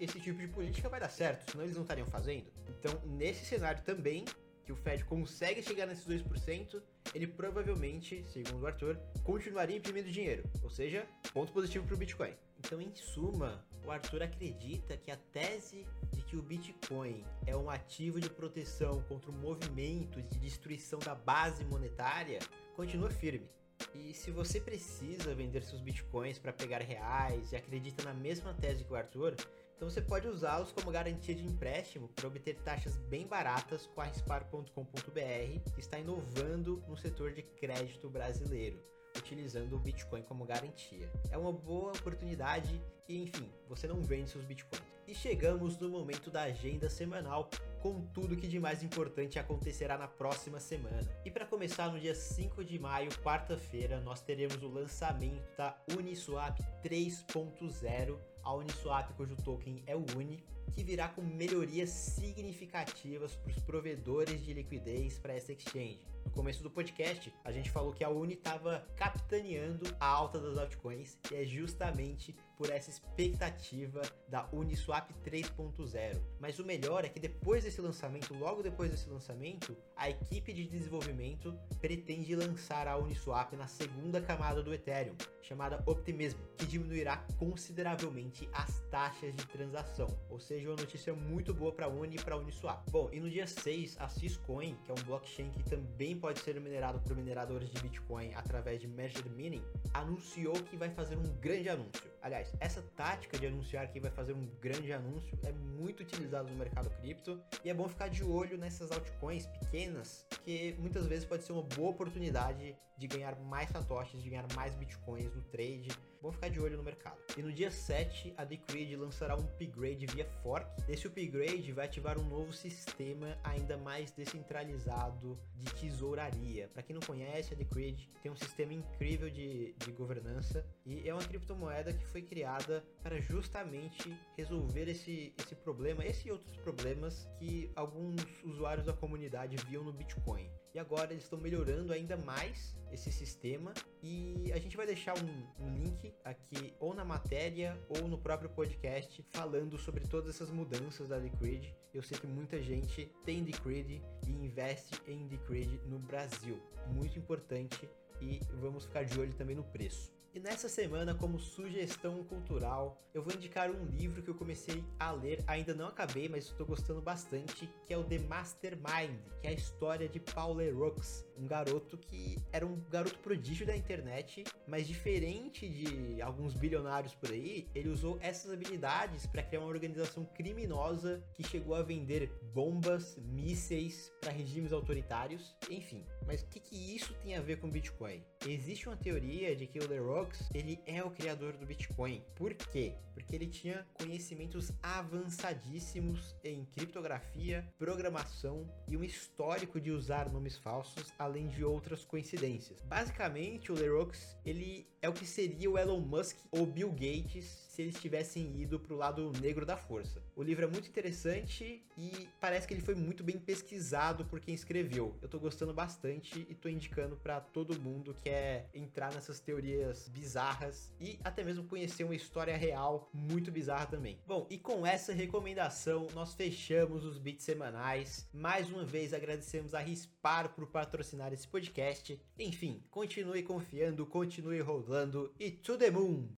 esse 0.00 0.20
tipo 0.20 0.40
de 0.40 0.48
política 0.48 0.88
vai 0.88 1.00
dar 1.00 1.10
certo, 1.10 1.50
senão 1.50 1.64
eles 1.64 1.76
não 1.76 1.82
estariam 1.82 2.06
fazendo. 2.06 2.50
Então, 2.68 3.00
nesse 3.04 3.44
cenário 3.44 3.82
também, 3.82 4.24
que 4.64 4.72
o 4.72 4.76
Fed 4.76 5.04
consegue 5.04 5.62
chegar 5.62 5.86
nesses 5.86 6.06
2%, 6.06 6.80
ele 7.14 7.26
provavelmente, 7.26 8.24
segundo 8.28 8.62
o 8.62 8.66
Arthur, 8.66 8.96
continuaria 9.24 9.76
imprimindo 9.76 10.10
dinheiro. 10.10 10.44
Ou 10.62 10.70
seja, 10.70 11.06
ponto 11.32 11.52
positivo 11.52 11.84
para 11.86 11.94
o 11.94 11.98
Bitcoin. 11.98 12.34
Então, 12.58 12.80
em 12.80 12.94
suma, 12.94 13.64
o 13.84 13.90
Arthur 13.90 14.22
acredita 14.22 14.96
que 14.96 15.10
a 15.10 15.16
tese 15.16 15.86
de 16.12 16.22
que 16.22 16.36
o 16.36 16.42
Bitcoin 16.42 17.24
é 17.46 17.56
um 17.56 17.70
ativo 17.70 18.20
de 18.20 18.30
proteção 18.30 19.02
contra 19.08 19.30
o 19.30 19.34
movimento 19.34 20.22
de 20.22 20.38
destruição 20.38 20.98
da 20.98 21.14
base 21.14 21.64
monetária 21.64 22.38
continua 22.80 23.10
firme. 23.10 23.46
E 23.94 24.14
se 24.14 24.30
você 24.30 24.58
precisa 24.58 25.34
vender 25.34 25.62
seus 25.62 25.82
bitcoins 25.82 26.38
para 26.38 26.50
pegar 26.50 26.78
reais 26.78 27.52
e 27.52 27.56
acredita 27.56 28.02
na 28.02 28.14
mesma 28.14 28.54
tese 28.54 28.84
que 28.84 28.92
o 28.92 28.96
Arthur, 28.96 29.36
então 29.76 29.90
você 29.90 30.00
pode 30.00 30.26
usá-los 30.26 30.72
como 30.72 30.90
garantia 30.90 31.34
de 31.34 31.44
empréstimo 31.44 32.08
para 32.08 32.26
obter 32.26 32.56
taxas 32.64 32.96
bem 32.96 33.26
baratas 33.26 33.86
com 33.86 34.00
a 34.00 34.04
rispar.com.br, 34.04 35.70
que 35.74 35.80
está 35.80 35.98
inovando 35.98 36.82
no 36.88 36.96
setor 36.96 37.32
de 37.34 37.42
crédito 37.42 38.08
brasileiro 38.08 38.82
utilizando 39.30 39.76
o 39.76 39.78
Bitcoin 39.78 40.22
como 40.22 40.44
garantia. 40.44 41.08
É 41.30 41.38
uma 41.38 41.52
boa 41.52 41.92
oportunidade 41.92 42.82
e, 43.08 43.22
enfim, 43.22 43.48
você 43.68 43.86
não 43.86 44.02
vende 44.02 44.30
seus 44.30 44.44
Bitcoins. 44.44 44.82
E 45.06 45.14
chegamos 45.14 45.78
no 45.78 45.88
momento 45.88 46.30
da 46.30 46.42
agenda 46.42 46.88
semanal 46.88 47.48
com 47.80 48.00
tudo 48.12 48.36
que 48.36 48.46
de 48.46 48.60
mais 48.60 48.82
importante 48.82 49.38
acontecerá 49.38 49.96
na 49.96 50.06
próxima 50.06 50.60
semana. 50.60 51.08
E 51.24 51.30
para 51.30 51.46
começar, 51.46 51.90
no 51.90 51.98
dia 51.98 52.14
5 52.14 52.64
de 52.64 52.78
maio, 52.78 53.10
quarta-feira, 53.22 54.00
nós 54.00 54.20
teremos 54.20 54.62
o 54.62 54.68
lançamento 54.68 55.56
da 55.56 55.76
Uniswap 55.96 56.58
3.0, 56.82 58.18
a 58.42 58.54
Uniswap 58.54 59.12
cujo 59.14 59.36
token 59.36 59.82
é 59.86 59.96
o 59.96 60.04
UNI, 60.16 60.44
que 60.70 60.82
virá 60.82 61.08
com 61.08 61.22
melhorias 61.22 61.90
significativas 61.90 63.34
para 63.34 63.50
os 63.50 63.58
provedores 63.58 64.44
de 64.44 64.52
liquidez 64.52 65.18
para 65.18 65.34
essa 65.34 65.52
exchange. 65.52 66.10
No 66.24 66.30
começo 66.30 66.62
do 66.62 66.70
podcast, 66.70 67.32
a 67.44 67.50
gente 67.50 67.70
falou 67.70 67.92
que 67.92 68.04
a 68.04 68.08
Uni 68.08 68.34
estava 68.34 68.86
capitaneando 68.96 69.84
a 69.98 70.06
alta 70.06 70.38
das 70.38 70.58
altcoins 70.58 71.18
e 71.30 71.34
é 71.34 71.44
justamente 71.44 72.34
por 72.60 72.68
essa 72.68 72.90
expectativa 72.90 74.02
da 74.28 74.46
Uniswap 74.52 75.10
3.0. 75.24 76.20
Mas 76.38 76.58
o 76.58 76.64
melhor 76.64 77.06
é 77.06 77.08
que 77.08 77.18
depois 77.18 77.64
desse 77.64 77.80
lançamento, 77.80 78.34
logo 78.34 78.62
depois 78.62 78.90
desse 78.90 79.08
lançamento, 79.08 79.74
a 79.96 80.10
equipe 80.10 80.52
de 80.52 80.66
desenvolvimento 80.66 81.58
pretende 81.80 82.36
lançar 82.36 82.86
a 82.86 82.98
Uniswap 82.98 83.54
na 83.56 83.66
segunda 83.66 84.20
camada 84.20 84.62
do 84.62 84.74
Ethereum, 84.74 85.16
chamada 85.40 85.82
Optimism, 85.86 86.36
que 86.58 86.66
diminuirá 86.66 87.16
consideravelmente 87.38 88.46
as 88.52 88.78
taxas 88.90 89.34
de 89.34 89.46
transação. 89.46 90.06
Ou 90.28 90.38
seja, 90.38 90.59
uma 90.68 90.76
notícia 90.76 91.14
muito 91.14 91.54
boa 91.54 91.72
para 91.72 91.86
a 91.86 91.88
Uni 91.88 92.16
e 92.16 92.22
para 92.22 92.34
a 92.34 92.38
Uniswap. 92.38 92.82
Bom, 92.90 93.08
e 93.12 93.20
no 93.20 93.30
dia 93.30 93.46
6, 93.46 93.96
a 93.98 94.08
Syscoin, 94.08 94.76
que 94.84 94.90
é 94.90 94.94
um 94.94 95.04
blockchain 95.04 95.50
que 95.50 95.62
também 95.64 96.16
pode 96.16 96.40
ser 96.40 96.60
minerado 96.60 97.00
por 97.00 97.16
mineradores 97.16 97.70
de 97.70 97.80
Bitcoin 97.80 98.32
através 98.34 98.80
de 98.80 98.88
Measured 98.88 99.28
Mining, 99.30 99.62
anunciou 99.94 100.54
que 100.54 100.76
vai 100.76 100.90
fazer 100.90 101.16
um 101.16 101.36
grande 101.40 101.68
anúncio. 101.68 102.10
Aliás, 102.22 102.52
essa 102.60 102.82
tática 102.96 103.38
de 103.38 103.46
anunciar 103.46 103.88
que 103.88 103.98
vai 103.98 104.10
fazer 104.10 104.34
um 104.34 104.46
grande 104.60 104.92
anúncio 104.92 105.38
é 105.42 105.52
muito 105.52 106.02
utilizada 106.02 106.48
no 106.48 106.56
mercado 106.56 106.90
cripto 107.00 107.40
e 107.64 107.70
é 107.70 107.74
bom 107.74 107.88
ficar 107.88 108.08
de 108.08 108.22
olho 108.22 108.58
nessas 108.58 108.90
altcoins 108.92 109.46
pequenas, 109.46 110.26
que 110.44 110.74
muitas 110.78 111.06
vezes 111.06 111.24
pode 111.24 111.44
ser 111.44 111.52
uma 111.52 111.62
boa 111.62 111.90
oportunidade 111.90 112.76
de 112.98 113.06
ganhar 113.06 113.34
mais 113.40 113.70
satoshis, 113.70 114.22
de 114.22 114.28
ganhar 114.28 114.46
mais 114.54 114.74
bitcoins 114.74 115.34
no 115.34 115.42
trade. 115.44 115.88
Bom 116.22 116.30
ficar 116.30 116.50
de 116.50 116.60
olho 116.60 116.76
no 116.76 116.82
mercado. 116.82 117.16
E 117.34 117.40
no 117.40 117.50
dia 117.50 117.70
7, 117.70 118.34
a 118.36 118.44
Decred 118.44 118.94
lançará 118.94 119.34
um 119.34 119.40
upgrade 119.40 120.04
via 120.04 120.26
fork. 120.42 120.68
Esse 120.86 121.06
upgrade 121.06 121.72
vai 121.72 121.86
ativar 121.86 122.18
um 122.18 122.24
novo 122.24 122.52
sistema 122.52 123.38
ainda 123.42 123.78
mais 123.78 124.10
descentralizado 124.12 125.40
de 125.56 125.64
tesouraria. 125.74 126.68
Para 126.68 126.82
quem 126.82 126.94
não 126.94 127.00
conhece, 127.00 127.54
a 127.54 127.56
Decred 127.56 128.10
tem 128.22 128.30
um 128.30 128.36
sistema 128.36 128.74
incrível 128.74 129.30
de, 129.30 129.74
de 129.78 129.92
governança 129.92 130.62
e 130.84 131.08
é 131.08 131.14
uma 131.14 131.24
criptomoeda 131.24 131.90
que 131.90 132.06
foi 132.06 132.20
criada 132.20 132.84
para 133.02 133.18
justamente 133.18 134.14
resolver 134.36 134.90
esse, 134.90 135.32
esse 135.38 135.54
problema, 135.54 136.04
esse 136.04 136.28
e 136.28 136.32
outros 136.32 136.54
problemas 136.58 137.26
que 137.38 137.72
alguns 137.74 138.20
usuários 138.44 138.84
da 138.84 138.92
comunidade 138.92 139.56
viam 139.68 139.82
no 139.82 139.92
Bitcoin. 139.92 140.50
E 140.74 140.78
agora 140.78 141.12
eles 141.12 141.24
estão 141.24 141.38
melhorando 141.38 141.92
ainda 141.92 142.16
mais 142.16 142.76
esse 142.92 143.10
sistema 143.12 143.72
e 144.02 144.50
a 144.52 144.58
gente 144.58 144.76
vai 144.76 144.86
deixar 144.86 145.14
um, 145.18 145.64
um, 145.64 145.78
link 145.78 146.12
aqui 146.24 146.74
ou 146.78 146.94
na 146.94 147.04
matéria 147.04 147.76
ou 147.88 148.08
no 148.08 148.18
próprio 148.18 148.50
podcast 148.50 149.24
falando 149.30 149.78
sobre 149.78 150.06
todas 150.06 150.34
essas 150.34 150.50
mudanças 150.50 151.08
da 151.08 151.18
Decred. 151.18 151.74
Eu 151.92 152.02
sei 152.02 152.18
que 152.18 152.26
muita 152.26 152.62
gente 152.62 153.12
tem 153.24 153.42
Decred 153.42 154.02
e 154.26 154.30
investe 154.30 155.00
em 155.06 155.26
Decred 155.26 155.80
no 155.86 155.98
Brasil. 155.98 156.60
Muito 156.88 157.18
importante 157.18 157.88
e 158.20 158.40
vamos 158.60 158.84
ficar 158.84 159.04
de 159.04 159.18
olho 159.18 159.34
também 159.34 159.56
no 159.56 159.64
preço. 159.64 160.19
E 160.32 160.38
nessa 160.38 160.68
semana, 160.68 161.12
como 161.12 161.40
sugestão 161.40 162.22
cultural, 162.22 163.02
eu 163.12 163.20
vou 163.20 163.34
indicar 163.34 163.68
um 163.68 163.84
livro 163.86 164.22
que 164.22 164.30
eu 164.30 164.34
comecei 164.34 164.84
a 164.96 165.10
ler, 165.10 165.42
ainda 165.44 165.74
não 165.74 165.88
acabei, 165.88 166.28
mas 166.28 166.44
estou 166.44 166.64
gostando 166.64 167.02
bastante, 167.02 167.68
que 167.84 167.92
é 167.92 167.98
o 167.98 168.04
The 168.04 168.20
Mastermind, 168.20 169.18
que 169.40 169.48
é 169.48 169.50
a 169.50 169.52
história 169.52 170.08
de 170.08 170.20
Paul 170.20 170.54
Leroux, 170.54 171.26
um 171.40 171.46
garoto 171.46 171.96
que 171.96 172.38
era 172.52 172.66
um 172.66 172.80
garoto 172.90 173.18
prodígio 173.20 173.66
da 173.66 173.76
internet, 173.76 174.44
mas 174.66 174.86
diferente 174.86 175.68
de 175.68 176.20
alguns 176.20 176.54
bilionários 176.54 177.14
por 177.14 177.30
aí, 177.30 177.68
ele 177.74 177.88
usou 177.88 178.18
essas 178.20 178.52
habilidades 178.52 179.26
para 179.26 179.42
criar 179.42 179.60
uma 179.60 179.68
organização 179.68 180.24
criminosa 180.24 181.22
que 181.34 181.42
chegou 181.42 181.74
a 181.74 181.82
vender 181.82 182.30
bombas, 182.52 183.16
mísseis 183.16 184.12
para 184.20 184.30
regimes 184.30 184.72
autoritários, 184.72 185.56
enfim, 185.70 186.04
mas 186.26 186.42
o 186.42 186.46
que, 186.46 186.60
que 186.60 186.94
isso 186.94 187.14
tem 187.22 187.34
a 187.34 187.40
ver 187.40 187.58
com 187.58 187.68
Bitcoin? 187.68 188.22
Existe 188.46 188.88
uma 188.88 188.96
teoria 188.96 189.54
de 189.56 189.66
que 189.66 189.78
o 189.78 189.88
LeRox, 189.88 190.48
ele 190.54 190.80
é 190.86 191.02
o 191.02 191.10
criador 191.10 191.56
do 191.56 191.66
Bitcoin. 191.66 192.22
Por 192.36 192.54
quê? 192.54 192.94
Porque 193.12 193.34
ele 193.34 193.46
tinha 193.46 193.86
conhecimentos 193.94 194.72
avançadíssimos 194.82 196.36
em 196.44 196.64
criptografia, 196.64 197.68
programação 197.76 198.66
e 198.88 198.96
um 198.96 199.04
histórico 199.04 199.80
de 199.80 199.90
usar 199.90 200.30
nomes 200.30 200.56
falsos, 200.56 201.10
além 201.30 201.46
de 201.46 201.64
outras 201.64 202.04
coincidências. 202.04 202.80
Basicamente, 202.82 203.70
o 203.70 203.74
LeRox, 203.74 204.36
ele 204.44 204.86
é 205.00 205.08
o 205.08 205.12
que 205.12 205.24
seria 205.24 205.70
o 205.70 205.78
Elon 205.78 206.00
Musk 206.00 206.36
ou 206.50 206.66
Bill 206.66 206.90
Gates 206.90 207.46
eles 207.80 208.00
tivessem 208.00 208.60
ido 208.60 208.78
para 208.78 208.94
o 208.94 208.96
lado 208.96 209.32
negro 209.40 209.66
da 209.66 209.76
força. 209.76 210.22
O 210.34 210.42
livro 210.42 210.64
é 210.64 210.68
muito 210.68 210.88
interessante 210.88 211.82
e 211.96 212.28
parece 212.40 212.66
que 212.66 212.74
ele 212.74 212.80
foi 212.80 212.94
muito 212.94 213.22
bem 213.22 213.38
pesquisado 213.38 214.24
por 214.24 214.40
quem 214.40 214.54
escreveu. 214.54 215.16
Eu 215.20 215.28
tô 215.28 215.38
gostando 215.38 215.74
bastante 215.74 216.46
e 216.48 216.54
tô 216.54 216.68
indicando 216.68 217.16
para 217.16 217.40
todo 217.40 217.78
mundo 217.78 218.14
que 218.14 218.30
quer 218.30 218.70
entrar 218.72 219.12
nessas 219.12 219.40
teorias 219.40 220.08
bizarras 220.08 220.92
e 221.00 221.18
até 221.24 221.42
mesmo 221.42 221.64
conhecer 221.64 222.04
uma 222.04 222.14
história 222.14 222.56
real 222.56 223.10
muito 223.12 223.50
bizarra 223.50 223.86
também. 223.86 224.18
Bom, 224.24 224.46
e 224.48 224.56
com 224.56 224.86
essa 224.86 225.12
recomendação 225.12 226.06
nós 226.14 226.32
fechamos 226.34 227.04
os 227.04 227.18
beats 227.18 227.44
semanais. 227.44 228.28
Mais 228.32 228.70
uma 228.70 228.84
vez 228.84 229.12
agradecemos 229.12 229.74
a 229.74 229.80
Rispar 229.80 230.54
por 230.54 230.68
patrocinar 230.68 231.32
esse 231.32 231.48
podcast. 231.48 232.20
Enfim, 232.38 232.82
continue 232.88 233.42
confiando, 233.42 234.06
continue 234.06 234.60
rolando 234.60 235.34
e 235.40 235.50
to 235.50 235.76
the 235.76 235.90
moon! 235.90 236.28